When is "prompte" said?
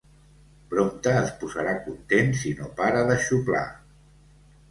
0.69-1.11